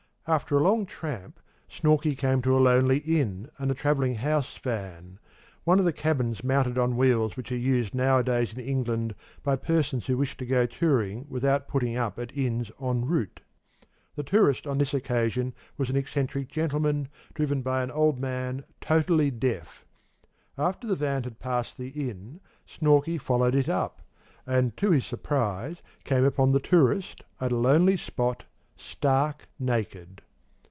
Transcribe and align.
After 0.27 0.55
a 0.57 0.63
long 0.63 0.85
tramp, 0.85 1.39
Snorkey 1.67 2.15
came 2.15 2.41
to 2.43 2.55
a 2.55 2.59
lonely 2.61 2.99
inn, 2.99 3.49
and 3.57 3.69
a 3.69 3.73
travelling 3.73 4.15
house 4.15 4.55
van 4.59 5.19
one 5.65 5.77
of 5.79 5.83
the 5.83 5.91
cabins 5.91 6.43
mounted 6.43 6.77
on 6.77 6.95
wheels 6.95 7.35
which 7.35 7.51
are 7.51 7.57
used 7.57 7.93
nowadays 7.93 8.53
in 8.53 8.59
England 8.59 9.13
by 9.43 9.55
persons 9.57 10.05
who 10.05 10.15
wish 10.17 10.37
to 10.37 10.45
go 10.45 10.65
touring 10.67 11.25
without 11.27 11.67
putting 11.67 11.97
up 11.97 12.17
at 12.17 12.31
inns 12.37 12.71
en 12.81 13.03
route. 13.03 13.41
The 14.15 14.23
tourist 14.23 14.67
on 14.67 14.77
this 14.77 14.93
occasion 14.93 15.53
was 15.77 15.89
an 15.89 15.97
eccentric 15.97 16.47
gentleman, 16.47 17.09
driven 17.33 17.61
by 17.61 17.81
an 17.83 17.91
old 17.91 18.17
man, 18.19 18.63
totally 18.79 19.31
deaf. 19.31 19.85
After 20.57 20.87
the 20.87 20.95
van 20.95 21.23
had 21.23 21.39
passed 21.39 21.77
the 21.77 21.89
inn, 22.09 22.39
Snorkey 22.65 23.17
followed 23.19 23.55
it 23.55 23.67
up, 23.67 24.01
and, 24.45 24.77
to 24.77 24.91
his 24.91 25.05
surprise, 25.05 25.81
came 26.05 26.23
upon 26.23 26.53
the 26.53 26.59
tourist, 26.61 27.23
at 27.41 27.51
a 27.51 27.57
lonely 27.57 27.97
spot, 27.97 28.43
stark 28.77 29.45
naked. 29.59 30.19